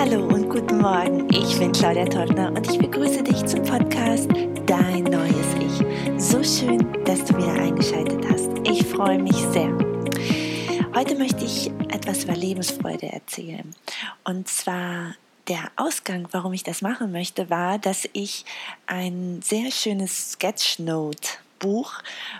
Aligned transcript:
Hallo 0.00 0.28
und 0.28 0.48
guten 0.48 0.78
Morgen. 0.78 1.28
Ich 1.32 1.58
bin 1.58 1.72
Claudia 1.72 2.04
Teubner 2.04 2.52
und 2.52 2.70
ich 2.70 2.78
begrüße 2.78 3.20
dich 3.20 3.44
zum 3.46 3.64
Podcast 3.64 4.30
Dein 4.64 5.02
neues 5.02 5.54
Ich. 5.58 6.22
So 6.24 6.40
schön, 6.44 6.86
dass 7.02 7.24
du 7.24 7.36
wieder 7.36 7.54
eingeschaltet 7.54 8.24
hast. 8.30 8.48
Ich 8.62 8.86
freue 8.86 9.18
mich 9.18 9.34
sehr. 9.34 9.76
Heute 10.94 11.16
möchte 11.16 11.44
ich 11.44 11.72
etwas 11.92 12.22
über 12.22 12.36
Lebensfreude 12.36 13.06
erzählen. 13.06 13.74
Und 14.22 14.46
zwar 14.46 15.16
der 15.48 15.64
Ausgang, 15.74 16.28
warum 16.30 16.52
ich 16.52 16.62
das 16.62 16.80
machen 16.80 17.10
möchte, 17.10 17.50
war, 17.50 17.80
dass 17.80 18.08
ich 18.12 18.44
ein 18.86 19.40
sehr 19.42 19.72
schönes 19.72 20.34
Sketchnote 20.34 21.28
Buch 21.58 21.94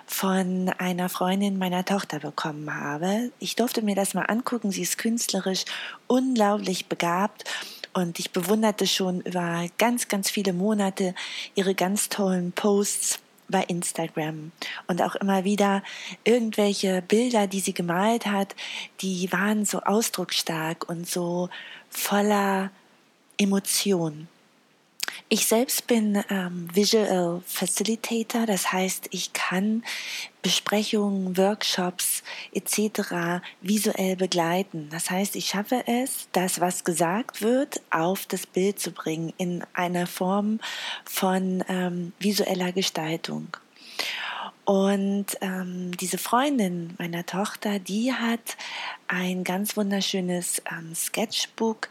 von 0.06 0.68
einer 0.78 1.08
Freundin 1.08 1.58
meiner 1.58 1.84
Tochter 1.84 2.20
bekommen 2.20 2.74
habe. 2.74 3.30
Ich 3.38 3.56
durfte 3.56 3.82
mir 3.82 3.94
das 3.94 4.14
mal 4.14 4.24
angucken. 4.24 4.70
Sie 4.70 4.82
ist 4.82 4.98
künstlerisch 4.98 5.64
unglaublich 6.06 6.86
begabt 6.86 7.44
und 7.92 8.18
ich 8.18 8.30
bewunderte 8.30 8.86
schon 8.86 9.20
über 9.22 9.66
ganz, 9.78 10.08
ganz 10.08 10.30
viele 10.30 10.52
Monate 10.52 11.14
ihre 11.54 11.74
ganz 11.74 12.08
tollen 12.08 12.52
Posts 12.52 13.18
bei 13.48 13.62
Instagram 13.64 14.52
und 14.86 15.02
auch 15.02 15.14
immer 15.16 15.44
wieder 15.44 15.82
irgendwelche 16.24 17.02
Bilder, 17.02 17.46
die 17.46 17.60
sie 17.60 17.72
gemalt 17.72 18.26
hat, 18.26 18.54
die 19.00 19.32
waren 19.32 19.64
so 19.64 19.80
ausdrucksstark 19.80 20.88
und 20.88 21.08
so 21.08 21.48
voller 21.88 22.70
Emotion. 23.38 24.28
Ich 25.28 25.46
selbst 25.46 25.86
bin 25.86 26.22
ähm, 26.30 26.68
Visual 26.72 27.42
Facilitator, 27.46 28.46
das 28.46 28.72
heißt, 28.72 29.08
ich 29.10 29.32
kann 29.32 29.82
Besprechungen, 30.42 31.36
Workshops 31.36 32.22
etc. 32.52 33.42
visuell 33.60 34.16
begleiten. 34.16 34.88
Das 34.90 35.10
heißt, 35.10 35.36
ich 35.36 35.48
schaffe 35.48 35.84
es, 35.86 36.28
das, 36.32 36.60
was 36.60 36.84
gesagt 36.84 37.42
wird, 37.42 37.82
auf 37.90 38.26
das 38.26 38.46
Bild 38.46 38.80
zu 38.80 38.90
bringen 38.90 39.32
in 39.36 39.64
einer 39.74 40.06
Form 40.06 40.60
von 41.04 41.64
ähm, 41.68 42.12
visueller 42.18 42.72
Gestaltung. 42.72 43.48
Und 44.68 45.26
ähm, 45.40 45.96
diese 45.96 46.18
Freundin 46.18 46.94
meiner 46.98 47.24
Tochter, 47.24 47.78
die 47.78 48.12
hat 48.12 48.58
ein 49.06 49.42
ganz 49.42 49.78
wunderschönes 49.78 50.62
ähm, 50.70 50.94
Sketchbook 50.94 51.88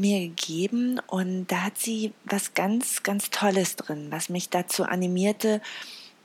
mir 0.00 0.20
gegeben 0.20 0.98
und 1.06 1.46
da 1.48 1.62
hat 1.62 1.78
sie 1.78 2.12
was 2.24 2.54
ganz, 2.54 3.02
ganz 3.02 3.30
Tolles 3.30 3.76
drin, 3.76 4.06
was 4.10 4.28
mich 4.28 4.48
dazu 4.48 4.84
animierte, 4.84 5.60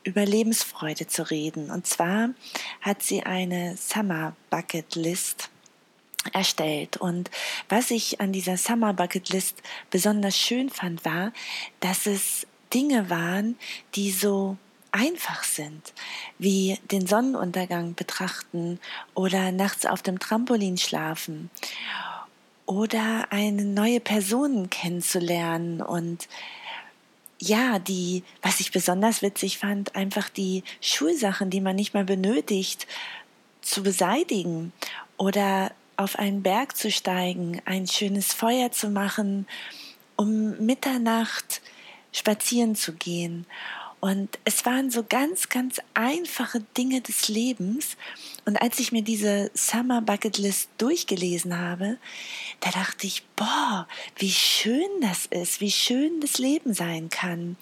über 0.04 0.26
Lebensfreude 0.26 1.08
zu 1.08 1.30
reden. 1.30 1.72
Und 1.72 1.86
zwar 1.88 2.30
hat 2.82 3.04
sie 3.04 3.24
eine 3.24 3.76
Summer 3.76 4.36
Bucket 4.50 4.96
List 4.96 5.50
erstellt. 6.32 6.98
Und 6.98 7.30
was 7.70 7.92
ich 7.92 8.22
an 8.22 8.32
dieser 8.32 8.58
Summer 8.58 8.94
Bucket 8.94 9.30
List 9.30 9.62
besonders 9.90 10.38
schön 10.38 10.70
fand, 10.70 11.04
war, 11.06 11.34
dass 11.80 12.06
es 12.06 12.48
Dinge 12.74 13.10
waren, 13.10 13.58
die 13.96 14.12
so 14.12 14.58
einfach 14.92 15.44
sind, 15.44 15.94
wie 16.38 16.80
den 16.92 17.06
Sonnenuntergang 17.06 17.96
betrachten 17.96 18.80
oder 19.14 19.52
nachts 19.52 19.86
auf 19.86 20.02
dem 20.02 20.20
Trampolin 20.20 20.78
schlafen 20.78 21.50
oder 22.66 23.28
eine 23.32 23.64
neue 23.64 24.00
Person 24.00 24.70
kennenzulernen. 24.70 25.82
Und 25.82 26.28
ja, 27.40 27.80
die, 27.80 28.24
was 28.42 28.60
ich 28.60 28.72
besonders 28.72 29.22
witzig 29.22 29.58
fand, 29.60 29.96
einfach 29.96 30.30
die 30.30 30.64
Schulsachen, 30.82 31.50
die 31.50 31.62
man 31.62 31.76
nicht 31.76 31.94
mehr 31.94 32.04
benötigt, 32.04 32.88
zu 33.62 33.84
beseitigen 33.84 34.72
oder 35.18 35.72
auf 35.98 36.18
einen 36.18 36.44
Berg 36.44 36.76
zu 36.76 36.92
steigen, 36.92 37.62
ein 37.66 37.88
schönes 37.88 38.34
Feuer 38.34 38.72
zu 38.72 38.90
machen, 38.90 39.48
um 40.16 40.58
Mitternacht 40.66 41.62
spazieren 42.12 42.76
zu 42.76 42.94
gehen 42.94 43.46
und 44.06 44.38
es 44.44 44.68
waren 44.68 44.92
so 44.92 45.04
ganz, 45.04 45.50
ganz 45.50 45.82
einfache 45.96 46.60
Dinge 46.78 47.02
des 47.02 47.28
Lebens. 47.28 47.98
Und 48.46 48.56
als 48.62 48.78
ich 48.78 48.92
mir 48.92 49.02
diese 49.02 49.50
Summer 49.56 50.00
Bucket 50.00 50.38
List 50.38 50.70
durchgelesen 50.78 51.58
habe, 51.58 51.98
da 52.60 52.70
dachte 52.70 53.08
ich, 53.08 53.26
boah, 53.36 53.88
wie 54.18 54.30
schön 54.30 55.02
das 55.02 55.26
ist, 55.26 55.60
wie 55.60 55.72
schön 55.72 56.22
das 56.22 56.38
Leben 56.38 56.76
sein 56.76 57.10
kann. 57.10 57.58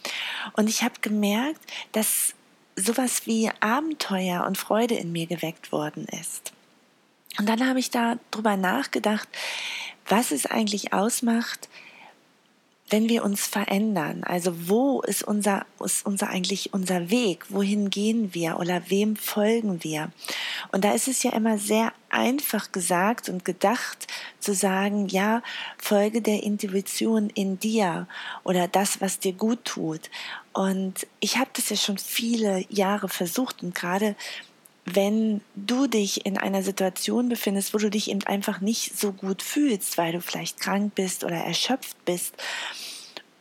Und 0.52 0.70
ich 0.70 0.84
habe 0.84 0.96
gemerkt, 1.00 1.62
dass 1.94 2.34
sowas 2.76 3.26
wie 3.26 3.50
Abenteuer 3.62 4.44
und 4.46 4.58
Freude 4.58 4.96
in 4.96 5.14
mir 5.14 5.28
geweckt 5.28 5.72
worden 5.72 6.08
ist. 6.20 6.52
Und 7.40 7.48
dann 7.48 7.66
habe 7.66 7.80
ich 7.80 7.90
darüber 7.90 8.58
nachgedacht, 8.58 9.30
was 10.10 10.32
es 10.32 10.46
eigentlich 10.46 10.92
ausmacht, 10.92 11.70
wenn 12.90 13.10
wir 13.10 13.24
uns 13.24 13.48
verändern, 13.48 14.24
also 14.24 14.68
wo 14.68 15.02
ist 15.02 15.24
unser, 15.24 15.66
ist 15.84 16.06
unser 16.06 16.30
eigentlich 16.30 16.74
unser 16.74 17.10
Weg, 17.10 17.46
wohin 17.50 17.90
gehen 17.90 18.34
wir 18.34 18.60
oder 18.60 18.84
wem 18.88 19.16
folgen 19.16 19.84
wir? 19.84 20.12
Und 20.72 20.84
da 20.84 20.94
ist 20.94 21.08
es 21.08 21.24
ja 21.24 21.32
immer 21.32 21.58
sehr 21.58 21.94
einfach 22.10 22.72
gesagt 22.72 23.30
und 23.30 23.46
gedacht 23.46 24.08
zu 24.40 24.54
sagen, 24.54 25.08
ja, 25.08 25.42
folge 25.78 26.22
der 26.22 26.44
Intuition 26.44 27.30
in 27.30 27.60
dir 27.60 28.08
oder 28.44 28.68
das, 28.68 29.02
was 29.02 29.20
dir 29.20 29.34
gut 29.34 29.66
tut. 29.66 30.12
Und 30.52 31.08
ich 31.20 31.38
habe 31.38 31.50
das 31.54 31.70
ja 31.70 31.78
schon 31.78 31.98
viele 31.98 32.64
Jahre 32.70 33.10
versucht 33.10 33.64
und 33.64 33.74
gerade 33.74 34.16
wenn 34.86 35.42
du 35.56 35.88
dich 35.88 36.26
in 36.26 36.38
einer 36.38 36.62
Situation 36.62 37.30
befindest, 37.30 37.74
wo 37.74 37.78
du 37.78 37.90
dich 37.90 38.10
eben 38.10 38.24
einfach 38.24 38.60
nicht 38.60 38.98
so 38.98 39.14
gut 39.14 39.42
fühlst, 39.42 39.98
weil 39.98 40.12
du 40.12 40.22
vielleicht 40.22 40.60
krank 40.60 40.94
bist 40.96 41.24
oder 41.24 41.38
erschöpft 41.38 42.04
bist, 42.06 42.36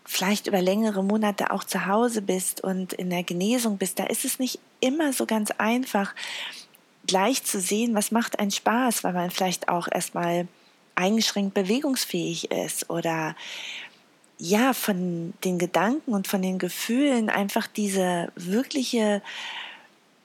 vielleicht 0.04 0.46
über 0.46 0.62
längere 0.62 1.02
Monate 1.02 1.50
auch 1.50 1.64
zu 1.64 1.86
Hause 1.86 2.22
bist 2.22 2.62
und 2.62 2.92
in 2.92 3.10
der 3.10 3.24
Genesung 3.24 3.78
bist, 3.78 3.98
da 3.98 4.04
ist 4.04 4.24
es 4.24 4.38
nicht 4.38 4.60
immer 4.80 5.12
so 5.12 5.26
ganz 5.26 5.50
einfach, 5.52 6.14
gleich 7.06 7.42
zu 7.42 7.60
sehen, 7.60 7.94
was 7.94 8.12
macht 8.12 8.38
einen 8.38 8.50
Spaß, 8.50 9.02
weil 9.02 9.12
man 9.12 9.30
vielleicht 9.30 9.68
auch 9.68 9.88
erstmal 9.90 10.46
eingeschränkt 10.94 11.54
bewegungsfähig 11.54 12.50
ist 12.50 12.90
oder 12.90 13.34
ja, 14.38 14.72
von 14.72 15.34
den 15.44 15.58
Gedanken 15.58 16.12
und 16.12 16.26
von 16.26 16.42
den 16.42 16.58
Gefühlen 16.58 17.30
einfach 17.30 17.66
diese 17.66 18.32
wirkliche 18.34 19.22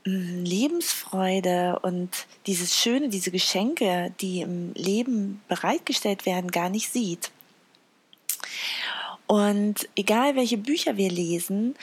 Lebensfreude 0.08 1.80
und 1.82 2.28
dieses 2.46 2.76
Schöne, 2.78 3.10
diese 3.10 3.32
Geschenke, 3.32 4.14
die 4.22 4.42
im 4.42 4.74
Leben 4.74 5.42
bereitgestellt 5.48 6.26
werden, 6.26 6.52
gar 6.52 6.70
nicht 6.70 6.92
sieht. 6.92 7.32
Und 9.28 9.90
egal 9.96 10.36
welche 10.36 10.58
Bücher 10.58 10.98
wir 10.98 11.10
lesen, 11.10 11.76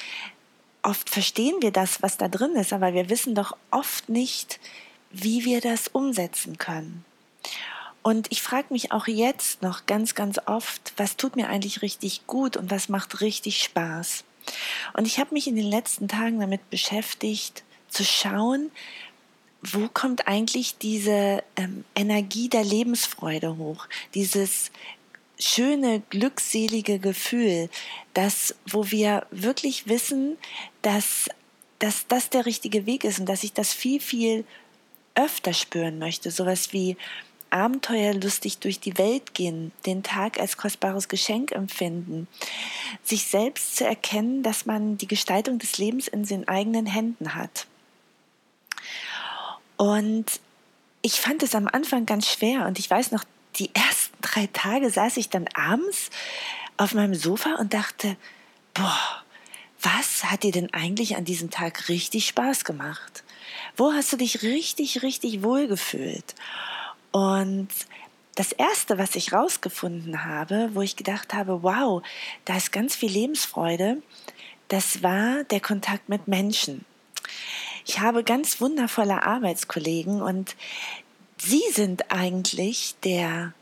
oft 0.82 1.10
verstehen 1.10 1.56
wir 1.60 1.70
das, 1.70 2.02
was 2.02 2.16
da 2.16 2.28
drin 2.28 2.54
ist, 2.56 2.72
aber 2.72 2.94
wir 2.94 3.10
wissen 3.10 3.34
doch 3.34 3.56
oft 3.70 4.08
nicht, 4.08 4.60
wie 5.10 5.44
wir 5.44 5.60
das 5.60 5.88
umsetzen 5.88 6.58
können. 6.58 7.04
Und 8.02 8.26
ich 8.30 8.42
frage 8.42 8.66
mich 8.70 8.92
auch 8.92 9.06
jetzt 9.06 9.62
noch 9.62 9.86
ganz, 9.86 10.14
ganz 10.14 10.38
oft, 10.46 10.92
was 10.96 11.16
tut 11.16 11.36
mir 11.36 11.48
eigentlich 11.48 11.80
richtig 11.80 12.26
gut 12.26 12.56
und 12.56 12.70
was 12.70 12.88
macht 12.88 13.22
richtig 13.22 13.62
Spaß. 13.62 14.24
Und 14.92 15.06
ich 15.06 15.18
habe 15.18 15.32
mich 15.32 15.46
in 15.46 15.56
den 15.56 15.70
letzten 15.70 16.06
Tagen 16.06 16.40
damit 16.40 16.68
beschäftigt, 16.68 17.64
zu 17.94 18.04
schauen, 18.04 18.70
wo 19.62 19.88
kommt 19.88 20.28
eigentlich 20.28 20.76
diese 20.78 21.42
ähm, 21.56 21.84
Energie 21.94 22.48
der 22.48 22.64
Lebensfreude 22.64 23.56
hoch, 23.56 23.86
dieses 24.14 24.70
schöne, 25.38 26.02
glückselige 26.10 26.98
Gefühl, 26.98 27.70
das, 28.12 28.54
wo 28.66 28.90
wir 28.90 29.26
wirklich 29.30 29.88
wissen, 29.88 30.36
dass, 30.82 31.28
dass 31.78 32.06
das 32.06 32.30
der 32.30 32.46
richtige 32.46 32.86
Weg 32.86 33.04
ist 33.04 33.18
und 33.18 33.26
dass 33.26 33.42
ich 33.42 33.52
das 33.52 33.72
viel, 33.72 34.00
viel 34.00 34.44
öfter 35.14 35.52
spüren 35.52 35.98
möchte. 35.98 36.30
Sowas 36.30 36.72
wie 36.72 36.96
abenteuerlustig 37.50 38.58
durch 38.58 38.80
die 38.80 38.98
Welt 38.98 39.32
gehen, 39.32 39.70
den 39.86 40.02
Tag 40.02 40.40
als 40.40 40.56
kostbares 40.56 41.08
Geschenk 41.08 41.52
empfinden, 41.52 42.26
sich 43.02 43.24
selbst 43.26 43.76
zu 43.76 43.84
erkennen, 43.84 44.42
dass 44.42 44.66
man 44.66 44.98
die 44.98 45.06
Gestaltung 45.06 45.58
des 45.58 45.78
Lebens 45.78 46.08
in 46.08 46.24
den 46.24 46.48
eigenen 46.48 46.86
Händen 46.86 47.34
hat. 47.34 47.66
Und 49.76 50.26
ich 51.02 51.20
fand 51.20 51.42
es 51.42 51.54
am 51.54 51.68
Anfang 51.68 52.06
ganz 52.06 52.28
schwer 52.30 52.66
und 52.66 52.78
ich 52.78 52.88
weiß 52.88 53.10
noch, 53.10 53.24
die 53.56 53.74
ersten 53.74 54.16
drei 54.20 54.48
Tage 54.52 54.90
saß 54.90 55.16
ich 55.16 55.28
dann 55.28 55.48
abends 55.54 56.10
auf 56.76 56.94
meinem 56.94 57.14
Sofa 57.14 57.54
und 57.56 57.74
dachte, 57.74 58.16
boah, 58.72 59.22
was 59.80 60.24
hat 60.24 60.42
dir 60.42 60.52
denn 60.52 60.72
eigentlich 60.72 61.16
an 61.16 61.24
diesem 61.24 61.50
Tag 61.50 61.88
richtig 61.88 62.26
Spaß 62.26 62.64
gemacht? 62.64 63.22
Wo 63.76 63.92
hast 63.92 64.12
du 64.12 64.16
dich 64.16 64.42
richtig, 64.42 65.02
richtig 65.02 65.42
wohl 65.42 65.66
gefühlt? 65.68 66.34
Und 67.12 67.68
das 68.34 68.52
erste, 68.52 68.98
was 68.98 69.14
ich 69.14 69.32
rausgefunden 69.32 70.24
habe, 70.24 70.70
wo 70.72 70.82
ich 70.82 70.96
gedacht 70.96 71.34
habe, 71.34 71.62
wow, 71.62 72.02
da 72.44 72.56
ist 72.56 72.72
ganz 72.72 72.96
viel 72.96 73.10
Lebensfreude, 73.10 74.02
das 74.68 75.02
war 75.02 75.44
der 75.44 75.60
Kontakt 75.60 76.08
mit 76.08 76.26
Menschen. 76.26 76.84
Ich 77.84 78.00
habe 78.00 78.24
ganz 78.24 78.60
wundervolle 78.60 79.24
Arbeitskollegen 79.24 80.22
und 80.22 80.56
sie 81.38 81.62
sind 81.72 82.10
eigentlich 82.10 82.94
der 83.04 83.52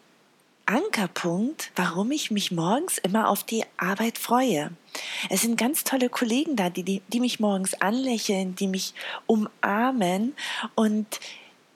Ankerpunkt, 0.66 1.72
warum 1.74 2.12
ich 2.12 2.30
mich 2.30 2.52
morgens 2.52 2.98
immer 2.98 3.28
auf 3.28 3.42
die 3.42 3.64
Arbeit 3.76 4.18
freue. 4.18 4.70
Es 5.28 5.42
sind 5.42 5.58
ganz 5.58 5.82
tolle 5.84 6.08
Kollegen 6.08 6.54
da, 6.54 6.70
die, 6.70 6.84
die, 6.84 7.02
die 7.08 7.20
mich 7.20 7.40
morgens 7.40 7.74
anlächeln, 7.74 8.54
die 8.54 8.68
mich 8.68 8.94
umarmen 9.26 10.34
und 10.74 11.06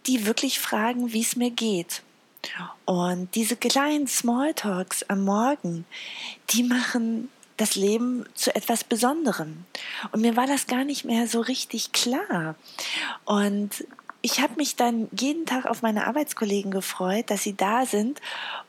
die 0.07 0.25
wirklich 0.27 0.61
fragen, 0.61 1.13
wie 1.13 1.23
es 1.23 1.35
mir 1.35 1.51
geht. 1.51 2.03
Und 2.85 3.35
diese 3.35 3.57
kleinen 3.57 4.07
Smalltalks 4.07 5.03
am 5.05 5.25
Morgen, 5.25 5.85
die 6.51 6.63
machen 6.63 7.29
das 7.57 7.75
Leben 7.75 8.25
zu 8.35 8.55
etwas 8.55 8.85
Besonderem. 8.85 9.65
Und 10.13 10.21
mir 10.21 10.37
war 10.37 10.47
das 10.47 10.67
gar 10.67 10.85
nicht 10.85 11.05
mehr 11.05 11.27
so 11.27 11.41
richtig 11.41 11.93
klar. 11.93 12.55
Und 13.25 13.85
ich 14.23 14.41
habe 14.41 14.57
mich 14.57 14.77
dann 14.77 15.09
jeden 15.19 15.47
Tag 15.47 15.67
auf 15.67 15.83
meine 15.83 16.07
Arbeitskollegen 16.07 16.71
gefreut, 16.71 17.31
dass 17.31 17.43
sie 17.43 17.57
da 17.57 17.87
sind 17.87 18.21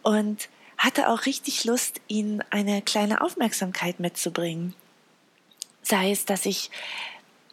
und 0.04 0.50
hatte 0.78 1.10
auch 1.10 1.26
richtig 1.26 1.66
Lust, 1.66 2.00
ihnen 2.08 2.44
eine 2.52 2.82
kleine 2.82 3.22
Aufmerksamkeit 3.22 4.00
mitzubringen. 4.00 4.76
Sei 5.82 6.12
es, 6.12 6.26
dass 6.26 6.46
ich 6.46 6.70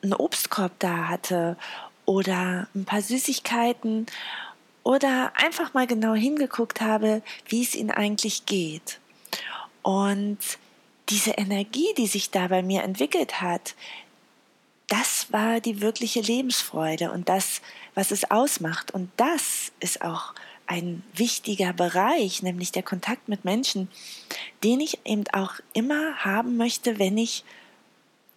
einen 0.02 0.12
Obstkorb 0.12 0.72
da 0.78 1.08
hatte 1.08 1.56
oder 2.04 2.68
ein 2.74 2.84
paar 2.84 3.00
Süßigkeiten 3.00 4.06
oder 4.82 5.32
einfach 5.36 5.72
mal 5.72 5.86
genau 5.86 6.14
hingeguckt 6.14 6.80
habe, 6.80 7.22
wie 7.48 7.62
es 7.62 7.74
ihnen 7.74 7.90
eigentlich 7.90 8.44
geht. 8.44 9.00
Und 9.82 10.38
diese 11.08 11.32
Energie, 11.32 11.92
die 11.96 12.06
sich 12.06 12.30
da 12.30 12.48
bei 12.48 12.62
mir 12.62 12.82
entwickelt 12.82 13.40
hat, 13.40 13.74
das 14.88 15.32
war 15.32 15.60
die 15.60 15.80
wirkliche 15.80 16.20
Lebensfreude 16.20 17.10
und 17.10 17.28
das, 17.28 17.62
was 17.94 18.10
es 18.10 18.30
ausmacht. 18.30 18.92
Und 18.92 19.10
das 19.16 19.72
ist 19.80 20.02
auch 20.02 20.34
ein 20.66 21.02
wichtiger 21.14 21.72
Bereich, 21.72 22.42
nämlich 22.42 22.72
der 22.72 22.82
Kontakt 22.82 23.28
mit 23.28 23.44
Menschen, 23.44 23.88
den 24.62 24.80
ich 24.80 24.98
eben 25.04 25.24
auch 25.32 25.54
immer 25.72 26.16
haben 26.24 26.56
möchte, 26.56 26.98
wenn 26.98 27.18
ich, 27.18 27.44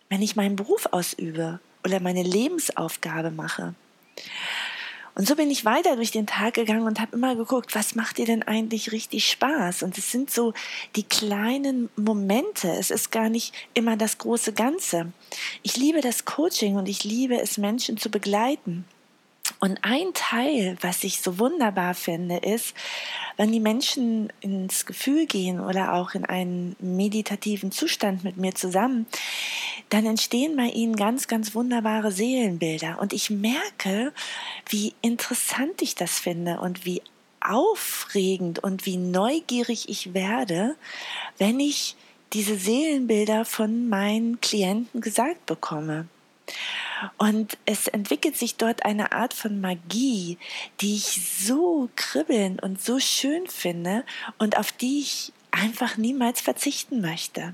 wenn 0.09 0.21
ich 0.21 0.35
meinen 0.35 0.55
Beruf 0.55 0.87
ausübe 0.91 1.59
oder 1.83 1.99
meine 1.99 2.23
Lebensaufgabe 2.23 3.31
mache. 3.31 3.75
Und 5.17 5.27
so 5.27 5.35
bin 5.35 5.49
ich 5.49 5.65
weiter 5.65 5.95
durch 5.95 6.11
den 6.11 6.27
Tag 6.27 6.53
gegangen 6.53 6.85
und 6.85 6.99
habe 6.99 7.15
immer 7.15 7.35
geguckt, 7.35 7.73
was 7.73 7.95
macht 7.95 8.19
dir 8.19 8.27
denn 8.27 8.43
eigentlich 8.43 8.91
richtig 8.91 9.27
Spaß? 9.31 9.81
Und 9.81 9.97
es 9.97 10.11
sind 10.11 10.29
so 10.29 10.53
die 10.95 11.01
kleinen 11.01 11.89
Momente. 11.95 12.69
Es 12.69 12.91
ist 12.91 13.11
gar 13.11 13.27
nicht 13.27 13.51
immer 13.73 13.97
das 13.97 14.19
große 14.19 14.53
Ganze. 14.53 15.11
Ich 15.63 15.75
liebe 15.75 16.01
das 16.01 16.25
Coaching 16.25 16.75
und 16.75 16.87
ich 16.87 17.03
liebe 17.03 17.41
es, 17.41 17.57
Menschen 17.57 17.97
zu 17.97 18.11
begleiten. 18.11 18.85
Und 19.59 19.79
ein 19.81 20.13
Teil, 20.13 20.77
was 20.81 21.03
ich 21.03 21.19
so 21.19 21.39
wunderbar 21.39 21.95
finde, 21.95 22.37
ist, 22.37 22.75
wenn 23.37 23.51
die 23.51 23.59
Menschen 23.59 24.31
ins 24.41 24.85
Gefühl 24.85 25.25
gehen 25.25 25.59
oder 25.59 25.93
auch 25.93 26.13
in 26.13 26.25
einen 26.25 26.75
meditativen 26.79 27.71
Zustand 27.71 28.23
mit 28.23 28.37
mir 28.37 28.53
zusammen, 28.53 29.07
dann 29.89 30.05
entstehen 30.05 30.55
bei 30.55 30.65
ihnen 30.65 30.95
ganz, 30.95 31.27
ganz 31.27 31.55
wunderbare 31.55 32.11
Seelenbilder. 32.11 32.99
Und 32.99 33.13
ich 33.13 33.29
merke, 33.29 34.13
wie 34.69 34.93
interessant 35.01 35.81
ich 35.81 35.95
das 35.95 36.19
finde 36.19 36.59
und 36.59 36.85
wie 36.85 37.01
aufregend 37.39 38.59
und 38.59 38.85
wie 38.85 38.97
neugierig 38.97 39.87
ich 39.89 40.13
werde, 40.13 40.75
wenn 41.37 41.59
ich 41.59 41.95
diese 42.33 42.57
Seelenbilder 42.57 43.45
von 43.45 43.87
meinen 43.87 44.41
Klienten 44.41 45.01
gesagt 45.01 45.45
bekomme. 45.45 46.07
Und 47.17 47.57
es 47.65 47.87
entwickelt 47.87 48.35
sich 48.37 48.55
dort 48.55 48.83
eine 48.83 49.11
Art 49.11 49.33
von 49.33 49.61
Magie, 49.61 50.37
die 50.81 50.95
ich 50.95 51.21
so 51.39 51.89
kribbeln 51.95 52.59
und 52.59 52.81
so 52.81 52.99
schön 52.99 53.47
finde 53.47 54.03
und 54.37 54.57
auf 54.57 54.71
die 54.71 54.99
ich 54.99 55.31
einfach 55.51 55.97
niemals 55.97 56.41
verzichten 56.41 57.01
möchte. 57.01 57.53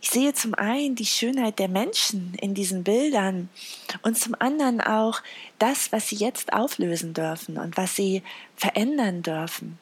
Ich 0.00 0.10
sehe 0.10 0.34
zum 0.34 0.54
einen 0.54 0.94
die 0.94 1.06
Schönheit 1.06 1.58
der 1.58 1.68
Menschen 1.68 2.34
in 2.40 2.54
diesen 2.54 2.84
Bildern 2.84 3.48
und 4.02 4.18
zum 4.18 4.34
anderen 4.38 4.80
auch 4.80 5.22
das, 5.58 5.90
was 5.90 6.08
sie 6.08 6.16
jetzt 6.16 6.52
auflösen 6.52 7.14
dürfen 7.14 7.58
und 7.58 7.76
was 7.76 7.96
sie 7.96 8.22
verändern 8.56 9.22
dürfen. 9.22 9.78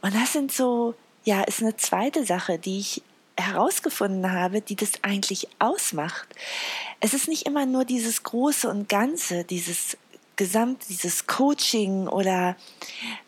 Und 0.00 0.14
das 0.14 0.32
sind 0.32 0.52
so, 0.52 0.94
ja, 1.24 1.42
ist 1.42 1.62
eine 1.62 1.76
zweite 1.76 2.26
Sache, 2.26 2.58
die 2.58 2.80
ich 2.80 3.02
herausgefunden 3.36 4.30
habe, 4.30 4.60
die 4.60 4.76
das 4.76 4.92
eigentlich 5.02 5.48
ausmacht. 5.58 6.28
Es 7.00 7.14
ist 7.14 7.28
nicht 7.28 7.46
immer 7.46 7.66
nur 7.66 7.84
dieses 7.84 8.22
Große 8.22 8.68
und 8.68 8.88
Ganze, 8.88 9.44
dieses 9.44 9.96
Gesamt, 10.36 10.88
dieses 10.88 11.26
Coaching 11.26 12.08
oder 12.08 12.56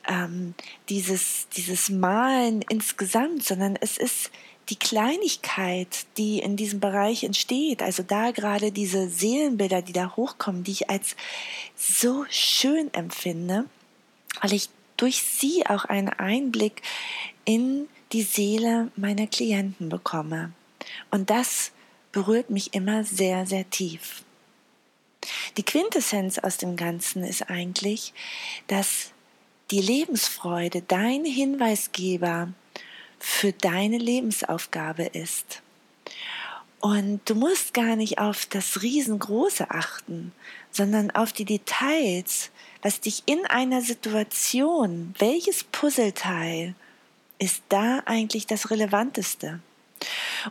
ähm, 0.08 0.54
dieses, 0.88 1.48
dieses 1.50 1.90
Malen 1.90 2.62
insgesamt, 2.68 3.44
sondern 3.44 3.76
es 3.80 3.98
ist 3.98 4.30
die 4.69 4.76
Kleinigkeit, 4.76 6.06
die 6.16 6.38
in 6.38 6.56
diesem 6.56 6.81
Bereich 6.81 7.25
entsteht, 7.25 7.82
also 7.82 8.02
da 8.02 8.31
gerade 8.31 8.72
diese 8.72 9.08
Seelenbilder, 9.08 9.82
die 9.82 9.93
da 9.93 10.16
hochkommen, 10.16 10.64
die 10.64 10.72
ich 10.72 10.90
als 10.90 11.16
so 11.76 12.25
schön 12.31 12.93
empfinde, 12.94 13.66
weil 14.40 14.55
ich 14.55 14.70
durch 14.96 15.22
sie 15.22 15.66
auch 15.66 15.84
einen 15.84 16.08
Einblick 16.08 16.82
in 17.44 17.88
die 18.12 18.22
Seele 18.22 18.90
meiner 18.96 19.26
Klienten 19.26 19.88
bekomme. 19.88 20.52
Und 21.10 21.31
das 21.31 21.72
berührt 22.12 22.50
mich 22.50 22.75
immer 22.75 23.05
sehr, 23.05 23.46
sehr 23.46 23.69
tief. 23.69 24.22
Die 25.56 25.62
Quintessenz 25.62 26.38
aus 26.38 26.58
dem 26.58 26.76
Ganzen 26.76 27.25
ist 27.25 27.50
eigentlich, 27.50 28.12
dass 28.67 29.10
die 29.70 29.81
Lebensfreude 29.81 30.82
dein 30.82 31.25
Hinweisgeber 31.25 32.49
für 33.24 33.52
deine 33.52 33.96
Lebensaufgabe 33.96 35.04
ist. 35.04 35.62
Und 36.80 37.22
du 37.24 37.34
musst 37.34 37.72
gar 37.72 37.96
nicht 37.96 38.18
auf 38.18 38.44
das 38.44 38.82
Riesengroße 38.82 39.70
achten, 39.70 40.32
sondern 40.70 41.10
auf 41.10 41.32
die 41.32 41.46
Details, 41.46 42.50
was 42.82 43.00
dich 43.00 43.22
in 43.24 43.46
einer 43.46 43.80
Situation, 43.80 45.14
welches 45.18 45.64
Puzzleteil 45.64 46.74
ist 47.38 47.62
da 47.70 48.02
eigentlich 48.04 48.46
das 48.46 48.70
Relevanteste. 48.70 49.60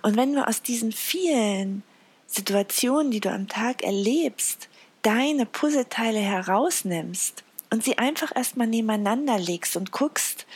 Und 0.02 0.18
wenn 0.18 0.34
du 0.34 0.46
aus 0.46 0.64
diesen 0.64 0.92
vielen 0.92 1.84
Situationen, 2.26 3.12
die 3.12 3.20
du 3.20 3.30
am 3.30 3.48
Tag 3.48 3.84
erlebst, 3.84 4.68
deine 5.04 5.46
Puzzleteile 5.46 6.20
herausnimmst 6.20 7.44
und 7.70 7.84
sie 7.84 8.00
einfach 8.00 8.36
erstmal 8.36 8.68
nebeneinander 8.68 9.38
legst 9.38 9.76
und 9.76 9.92
guckst, 9.92 10.48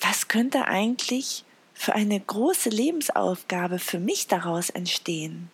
was 0.00 0.28
könnte 0.28 0.66
eigentlich 0.66 1.44
für 1.74 1.94
eine 1.94 2.18
große 2.18 2.68
Lebensaufgabe 2.68 3.78
für 3.78 3.98
mich 3.98 4.26
daraus 4.26 4.70
entstehen, 4.70 5.50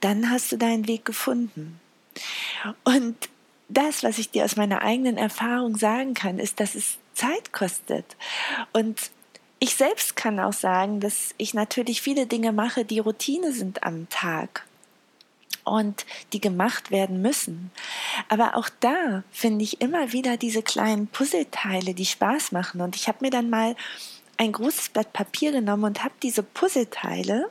dann 0.00 0.30
hast 0.30 0.52
du 0.52 0.56
deinen 0.56 0.86
Weg 0.86 1.04
gefunden. 1.04 1.80
Und 2.84 3.16
das, 3.68 4.02
was 4.02 4.18
ich 4.18 4.30
dir 4.30 4.44
aus 4.44 4.56
meiner 4.56 4.82
eigenen 4.82 5.16
Erfahrung 5.18 5.76
sagen 5.76 6.14
kann, 6.14 6.38
ist, 6.38 6.60
dass 6.60 6.74
es 6.74 6.98
Zeit 7.14 7.52
kostet. 7.52 8.16
Und 8.72 9.10
ich 9.58 9.74
selbst 9.74 10.16
kann 10.16 10.40
auch 10.40 10.52
sagen, 10.52 11.00
dass 11.00 11.34
ich 11.36 11.52
natürlich 11.52 12.00
viele 12.00 12.26
Dinge 12.26 12.52
mache, 12.52 12.84
die 12.84 13.00
Routine 13.00 13.52
sind 13.52 13.82
am 13.82 14.08
Tag 14.08 14.67
und 15.70 16.06
die 16.32 16.40
gemacht 16.40 16.90
werden 16.90 17.22
müssen. 17.22 17.70
Aber 18.28 18.56
auch 18.56 18.68
da 18.80 19.22
finde 19.30 19.64
ich 19.64 19.80
immer 19.80 20.12
wieder 20.12 20.36
diese 20.36 20.62
kleinen 20.62 21.06
Puzzleteile, 21.06 21.94
die 21.94 22.06
Spaß 22.06 22.52
machen. 22.52 22.80
Und 22.80 22.96
ich 22.96 23.08
habe 23.08 23.18
mir 23.20 23.30
dann 23.30 23.50
mal 23.50 23.76
ein 24.36 24.52
großes 24.52 24.90
Blatt 24.90 25.12
Papier 25.12 25.52
genommen 25.52 25.84
und 25.84 26.04
habe 26.04 26.14
diese 26.22 26.42
Puzzleteile, 26.42 27.50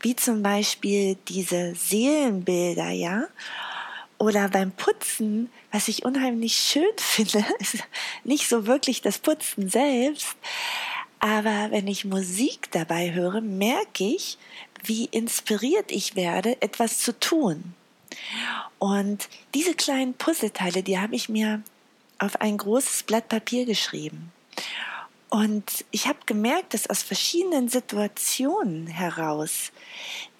wie 0.00 0.16
zum 0.16 0.42
Beispiel 0.42 1.16
diese 1.28 1.74
Seelenbilder, 1.74 2.90
ja, 2.90 3.24
oder 4.18 4.50
beim 4.50 4.70
Putzen, 4.72 5.50
was 5.72 5.88
ich 5.88 6.04
unheimlich 6.04 6.54
schön 6.54 6.84
finde, 6.98 7.44
ist 7.58 7.78
nicht 8.24 8.48
so 8.48 8.66
wirklich 8.66 9.00
das 9.00 9.18
Putzen 9.18 9.70
selbst, 9.70 10.36
aber 11.20 11.70
wenn 11.70 11.86
ich 11.86 12.06
Musik 12.06 12.70
dabei 12.70 13.12
höre, 13.12 13.42
merke 13.42 14.04
ich, 14.04 14.38
wie 14.84 15.06
inspiriert 15.06 15.90
ich 15.90 16.16
werde, 16.16 16.60
etwas 16.62 16.98
zu 16.98 17.18
tun. 17.18 17.74
Und 18.78 19.28
diese 19.54 19.74
kleinen 19.74 20.14
Puzzleteile, 20.14 20.82
die 20.82 20.98
habe 20.98 21.14
ich 21.14 21.28
mir 21.28 21.62
auf 22.18 22.40
ein 22.40 22.58
großes 22.58 23.04
Blatt 23.04 23.28
Papier 23.28 23.64
geschrieben. 23.64 24.32
Und 25.28 25.84
ich 25.90 26.08
habe 26.08 26.18
gemerkt, 26.26 26.74
dass 26.74 26.90
aus 26.90 27.02
verschiedenen 27.02 27.68
Situationen 27.68 28.88
heraus 28.88 29.70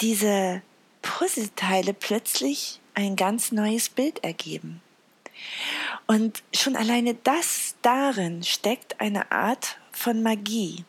diese 0.00 0.62
Puzzleteile 1.00 1.94
plötzlich 1.94 2.80
ein 2.94 3.16
ganz 3.16 3.52
neues 3.52 3.88
Bild 3.88 4.24
ergeben. 4.24 4.82
Und 6.06 6.42
schon 6.52 6.76
alleine 6.76 7.14
das 7.14 7.76
darin 7.82 8.42
steckt 8.42 9.00
eine 9.00 9.30
Art 9.30 9.78
von 9.92 10.22
Magie. 10.22 10.84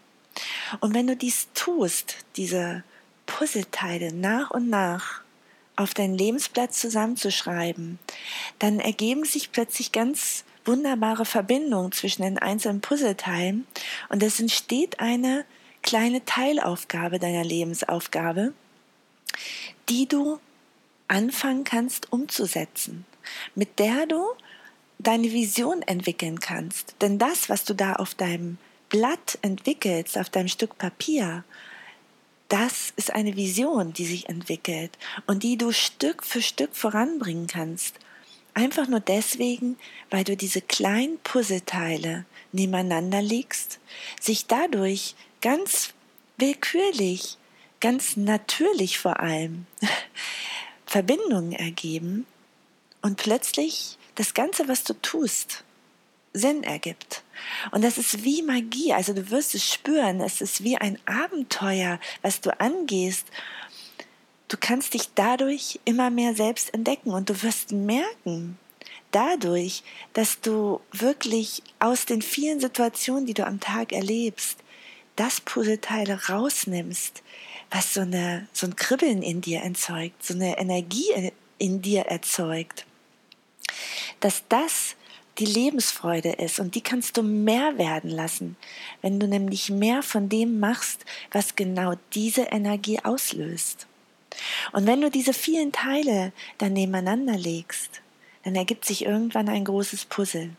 Und 0.79 0.93
wenn 0.93 1.08
du 1.08 1.15
dies 1.15 1.50
tust, 1.53 2.17
diese 2.36 2.84
Puzzleteile 3.32 4.14
nach 4.14 4.52
und 4.52 4.70
nach 4.70 5.22
auf 5.78 5.94
dein 5.94 6.14
Lebensplatz 6.14 6.80
zusammenzuschreiben, 6.80 7.98
dann 8.60 8.80
ergeben 8.80 9.24
sich 9.24 9.54
plötzlich 9.54 9.94
ganz 9.94 10.44
wunderbare 10.66 11.24
Verbindung 11.26 11.94
zwischen 11.94 12.24
den 12.24 12.38
einzelnen 12.38 12.82
Puzzleteilen 12.82 13.66
und 14.10 14.22
es 14.22 14.40
entsteht 14.40 15.00
eine 15.00 15.46
kleine 15.82 16.24
Teilaufgabe 16.26 17.20
deiner 17.20 17.46
Lebensaufgabe, 17.46 18.54
die 19.88 20.08
du 20.08 20.40
anfangen 21.08 21.64
kannst 21.64 22.12
umzusetzen, 22.12 23.06
mit 23.56 23.80
der 23.80 24.08
du 24.08 24.24
deine 25.00 25.32
Vision 25.32 25.82
entwickeln 25.84 26.42
kannst. 26.42 26.96
Denn 27.02 27.18
das, 27.18 27.48
was 27.50 27.64
du 27.64 27.74
da 27.74 27.94
auf 27.94 28.14
deinem 28.14 28.58
Blatt 28.90 29.40
entwickelst, 29.42 30.18
auf 30.18 30.30
deinem 30.30 30.50
Stück 30.50 30.78
Papier, 30.78 31.46
das 32.51 32.91
ist 32.98 33.13
eine 33.13 33.38
Vision, 33.38 33.93
die 33.93 34.05
sich 34.05 34.27
entwickelt 34.27 34.98
und 35.25 35.43
die 35.43 35.58
du 35.58 35.72
Stück 35.72 36.25
für 36.25 36.41
Stück 36.41 36.75
voranbringen 36.75 37.48
kannst. 37.48 37.96
Einfach 38.53 38.89
nur 38.89 39.00
deswegen, 39.00 39.77
weil 40.10 40.25
du 40.25 40.36
diese 40.36 40.62
kleinen 40.62 41.17
Puzzleteile 41.20 42.25
nebeneinander 42.51 43.22
legst, 43.22 43.79
sich 44.20 44.48
dadurch 44.48 45.15
ganz 45.39 45.93
willkürlich, 46.36 47.38
ganz 47.79 48.17
natürlich 48.17 49.00
vor 49.00 49.22
allem 49.22 49.65
Verbindungen 50.86 51.53
ergeben 51.53 52.25
und 53.01 53.15
plötzlich 53.15 53.98
das 54.15 54.34
Ganze, 54.34 54.67
was 54.67 54.84
du 54.84 54.93
tust, 55.01 55.63
Sinn 56.34 56.64
ergibt. 56.64 57.24
Und 57.72 57.84
das 57.84 57.98
ist 57.98 58.24
wie 58.24 58.42
Magie, 58.42 58.94
also 58.94 59.14
du 59.14 59.30
wirst 59.32 59.56
es 59.56 59.68
spüren, 59.68 60.22
es 60.22 60.42
ist 60.42 60.64
wie 60.64 60.78
ein 60.78 60.98
Abenteuer, 61.06 62.00
was 62.22 62.42
du 62.42 62.58
angehst. 62.60 63.28
Du 64.48 64.58
kannst 64.60 64.94
dich 64.94 65.10
dadurch 65.16 65.80
immer 65.86 66.10
mehr 66.10 66.36
selbst 66.36 66.74
entdecken 66.74 67.12
und 67.12 67.30
du 67.30 67.42
wirst 67.42 67.72
merken, 67.72 68.58
dadurch, 69.12 69.84
dass 70.14 70.42
du 70.42 70.82
wirklich 70.92 71.64
aus 71.80 72.06
den 72.06 72.22
vielen 72.22 72.60
Situationen, 72.60 73.26
die 73.26 73.34
du 73.34 73.46
am 73.46 73.60
Tag 73.60 73.92
erlebst, 73.92 74.58
das 75.16 75.42
Puzzleteile 75.42 76.28
rausnimmst, 76.30 77.22
was 77.70 77.94
so, 77.94 78.02
eine, 78.02 78.48
so 78.54 78.68
ein 78.68 78.76
Kribbeln 78.76 79.22
in 79.22 79.42
dir 79.42 79.62
erzeugt, 79.62 80.24
so 80.24 80.34
eine 80.34 80.58
Energie 80.58 81.32
in 81.58 81.82
dir 81.82 82.04
erzeugt, 82.04 82.86
dass 84.20 84.44
das 84.50 84.96
die 85.40 85.46
Lebensfreude 85.46 86.34
ist 86.34 86.60
und 86.60 86.76
die 86.76 86.82
kannst 86.82 87.18
du 87.18 87.24
mehr 87.24 87.78
werden 87.78 88.10
lassen, 88.10 88.58
wenn 89.02 89.20
du 89.20 89.28
nämlich 89.28 89.70
mehr 89.70 90.04
von 90.04 90.30
dem 90.30 90.60
machst, 90.60 91.06
was 91.32 91.56
genau 91.56 91.94
diese 92.14 92.44
Energie 92.44 93.00
auslöst. 93.00 93.88
Und 94.72 94.88
wenn 94.88 95.02
du 95.02 95.10
diese 95.10 95.34
vielen 95.34 95.72
Teile 95.72 96.32
dann 96.58 96.74
nebeneinander 96.74 97.38
legst, 97.38 98.02
dann 98.44 98.56
ergibt 98.56 98.86
sich 98.86 99.06
irgendwann 99.06 99.50
ein 99.50 99.66
großes 99.66 100.06
Puzzle. 100.06 100.52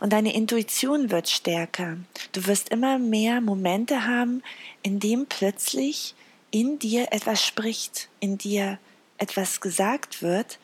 Und 0.00 0.12
deine 0.12 0.34
Intuition 0.34 1.10
wird 1.10 1.28
stärker. 1.28 1.98
Du 2.32 2.46
wirst 2.46 2.70
immer 2.70 2.98
mehr 2.98 3.40
Momente 3.40 4.06
haben, 4.06 4.42
in 4.82 4.98
dem 4.98 5.26
plötzlich 5.26 6.14
in 6.50 6.78
dir 6.78 7.08
etwas 7.12 7.44
spricht, 7.44 8.08
in 8.20 8.38
dir 8.38 8.78
etwas 9.18 9.60
gesagt 9.60 10.22
wird, 10.22 10.58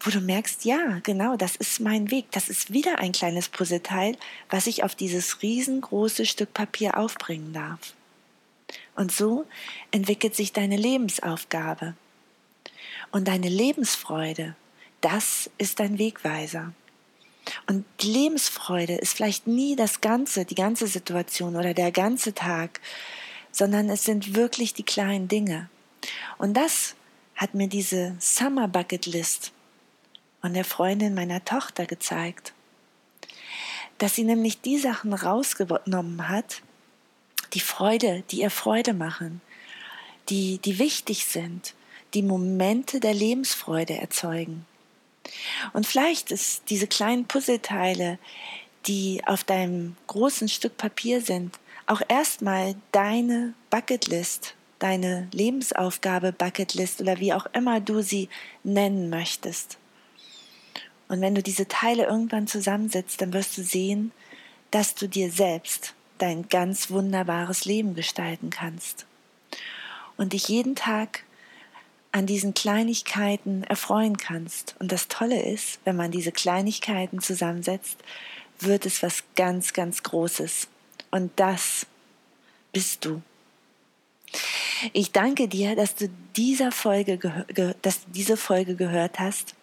wo 0.00 0.10
du 0.10 0.20
merkst, 0.20 0.64
ja, 0.64 1.00
genau, 1.02 1.36
das 1.36 1.56
ist 1.56 1.80
mein 1.80 2.10
Weg. 2.10 2.30
Das 2.30 2.48
ist 2.48 2.72
wieder 2.72 2.98
ein 2.98 3.12
kleines 3.12 3.48
Puzzleteil, 3.48 4.16
was 4.50 4.66
ich 4.66 4.84
auf 4.84 4.94
dieses 4.94 5.42
riesengroße 5.42 6.26
Stück 6.26 6.52
Papier 6.54 6.98
aufbringen 6.98 7.52
darf. 7.52 7.94
Und 8.94 9.12
so 9.12 9.46
entwickelt 9.90 10.34
sich 10.34 10.52
deine 10.52 10.76
Lebensaufgabe. 10.76 11.94
Und 13.10 13.28
deine 13.28 13.48
Lebensfreude, 13.48 14.56
das 15.00 15.50
ist 15.58 15.80
dein 15.80 15.98
Wegweiser. 15.98 16.72
Und 17.66 17.84
die 18.00 18.10
Lebensfreude 18.10 18.94
ist 18.94 19.14
vielleicht 19.14 19.46
nie 19.46 19.76
das 19.76 20.00
Ganze, 20.00 20.44
die 20.44 20.54
ganze 20.54 20.86
Situation 20.86 21.56
oder 21.56 21.74
der 21.74 21.92
ganze 21.92 22.34
Tag, 22.34 22.80
sondern 23.52 23.88
es 23.88 24.04
sind 24.04 24.34
wirklich 24.34 24.74
die 24.74 24.82
kleinen 24.82 25.28
Dinge. 25.28 25.68
Und 26.38 26.54
das 26.54 26.94
hat 27.36 27.54
mir 27.54 27.68
diese 27.68 28.16
Summer 28.18 28.66
Bucket 28.66 29.06
List 29.06 29.52
von 30.40 30.54
der 30.54 30.64
Freundin 30.64 31.14
meiner 31.14 31.44
Tochter 31.44 31.86
gezeigt, 31.86 32.52
dass 33.98 34.14
sie 34.14 34.24
nämlich 34.24 34.60
die 34.60 34.78
Sachen 34.78 35.12
rausgenommen 35.12 36.28
hat, 36.28 36.62
die 37.54 37.60
Freude, 37.60 38.22
die 38.30 38.40
ihr 38.40 38.50
Freude 38.50 38.92
machen, 38.92 39.40
die, 40.28 40.58
die 40.58 40.78
wichtig 40.78 41.24
sind, 41.26 41.74
die 42.14 42.22
Momente 42.22 43.00
der 43.00 43.14
Lebensfreude 43.14 43.96
erzeugen. 43.96 44.66
Und 45.72 45.86
vielleicht 45.86 46.30
ist 46.30 46.62
diese 46.68 46.86
kleinen 46.86 47.26
Puzzleteile, 47.26 48.18
die 48.86 49.22
auf 49.26 49.44
deinem 49.44 49.96
großen 50.06 50.48
Stück 50.48 50.76
Papier 50.76 51.20
sind, 51.20 51.58
auch 51.86 52.02
erstmal 52.08 52.74
deine 52.92 53.54
Bucketlist, 53.70 54.54
deine 54.78 55.28
Lebensaufgabe 55.32 56.32
Bucketlist 56.32 57.00
oder 57.00 57.18
wie 57.18 57.32
auch 57.32 57.46
immer 57.52 57.80
du 57.80 58.02
sie 58.02 58.28
nennen 58.62 59.08
möchtest. 59.08 59.78
Und 61.08 61.20
wenn 61.20 61.34
du 61.34 61.42
diese 61.42 61.68
Teile 61.68 62.04
irgendwann 62.04 62.46
zusammensetzt, 62.46 63.20
dann 63.20 63.32
wirst 63.32 63.56
du 63.56 63.62
sehen, 63.62 64.12
dass 64.70 64.94
du 64.94 65.08
dir 65.08 65.30
selbst 65.30 65.94
dein 66.18 66.48
ganz 66.48 66.90
wunderbares 66.90 67.64
Leben 67.64 67.94
gestalten 67.94 68.50
kannst. 68.50 69.06
Und 70.16 70.32
dich 70.32 70.48
jeden 70.48 70.74
Tag 70.74 71.24
an 72.10 72.26
diesen 72.26 72.54
Kleinigkeiten 72.54 73.62
erfreuen 73.64 74.16
kannst. 74.16 74.74
Und 74.78 74.90
das 74.90 75.08
Tolle 75.08 75.42
ist, 75.42 75.78
wenn 75.84 75.96
man 75.96 76.10
diese 76.10 76.32
Kleinigkeiten 76.32 77.20
zusammensetzt, 77.20 77.98
wird 78.58 78.86
es 78.86 79.02
was 79.02 79.22
ganz, 79.34 79.74
ganz 79.74 80.02
Großes. 80.02 80.68
Und 81.10 81.30
das 81.36 81.86
bist 82.72 83.04
du. 83.04 83.20
Ich 84.92 85.12
danke 85.12 85.48
dir, 85.48 85.76
dass 85.76 85.94
du 85.94 86.08
dieser 86.36 86.72
Folge, 86.72 87.18
dass 87.82 88.04
du 88.04 88.10
diese 88.12 88.36
Folge 88.36 88.76
gehört 88.76 89.18
hast 89.18 89.54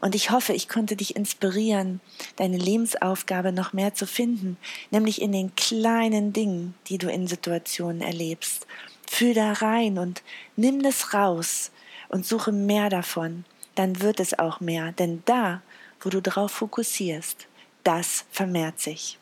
und 0.00 0.14
ich 0.14 0.30
hoffe, 0.30 0.52
ich 0.52 0.68
konnte 0.68 0.96
dich 0.96 1.16
inspirieren, 1.16 2.00
deine 2.36 2.56
Lebensaufgabe 2.56 3.52
noch 3.52 3.72
mehr 3.72 3.94
zu 3.94 4.06
finden, 4.06 4.56
nämlich 4.90 5.20
in 5.22 5.32
den 5.32 5.54
kleinen 5.54 6.32
Dingen, 6.32 6.74
die 6.86 6.98
du 6.98 7.10
in 7.10 7.26
Situationen 7.26 8.02
erlebst. 8.02 8.66
Fühl 9.08 9.34
da 9.34 9.52
rein 9.52 9.98
und 9.98 10.22
nimm 10.56 10.82
das 10.82 11.14
raus 11.14 11.70
und 12.08 12.26
suche 12.26 12.52
mehr 12.52 12.90
davon. 12.90 13.44
Dann 13.74 14.00
wird 14.00 14.20
es 14.20 14.38
auch 14.38 14.60
mehr, 14.60 14.92
denn 14.92 15.22
da, 15.24 15.62
wo 16.00 16.10
du 16.10 16.20
drauf 16.20 16.52
fokussierst, 16.52 17.46
das 17.84 18.24
vermehrt 18.30 18.80
sich. 18.80 19.18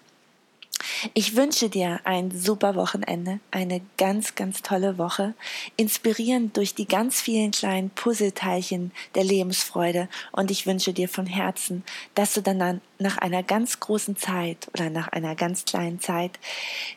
Ich 1.14 1.36
wünsche 1.36 1.68
dir 1.68 2.00
ein 2.04 2.30
super 2.30 2.74
Wochenende, 2.74 3.40
eine 3.50 3.80
ganz, 3.96 4.34
ganz 4.34 4.62
tolle 4.62 4.98
Woche, 4.98 5.34
inspirierend 5.76 6.56
durch 6.56 6.74
die 6.74 6.86
ganz 6.86 7.20
vielen 7.20 7.50
kleinen 7.50 7.90
Puzzleteilchen 7.90 8.92
der 9.14 9.24
Lebensfreude. 9.24 10.08
Und 10.32 10.50
ich 10.50 10.66
wünsche 10.66 10.92
dir 10.92 11.08
von 11.08 11.26
Herzen, 11.26 11.84
dass 12.14 12.34
du 12.34 12.42
dann 12.42 12.80
nach 12.98 13.18
einer 13.18 13.42
ganz 13.42 13.80
großen 13.80 14.16
Zeit 14.16 14.68
oder 14.74 14.90
nach 14.90 15.08
einer 15.08 15.34
ganz 15.34 15.64
kleinen 15.64 16.00
Zeit 16.00 16.38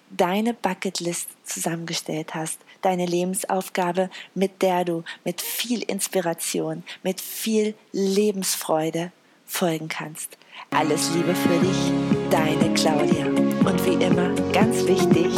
deine 0.10 0.54
Bucketlist 0.54 1.30
zusammengestellt 1.44 2.34
hast, 2.34 2.60
deine 2.82 3.06
Lebensaufgabe, 3.06 4.10
mit 4.34 4.62
der 4.62 4.86
du 4.86 5.04
mit 5.24 5.42
viel 5.42 5.82
Inspiration, 5.84 6.84
mit 7.04 7.22
viel 7.22 7.76
Lebensfreude 7.92 9.12
folgen 9.46 9.88
kannst. 9.88 10.38
Alles 10.72 11.12
Liebe 11.14 11.36
für 11.36 11.60
dich, 11.60 11.92
deine 12.30 12.74
Claudia. 12.74 13.51
Und 13.64 13.86
wie 13.86 14.04
immer, 14.04 14.30
ganz 14.52 14.86
wichtig, 14.88 15.36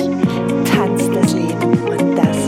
tanzt 0.66 1.10
das 1.14 1.34
Leben 1.34 1.74
und 1.90 2.16
das 2.16 2.43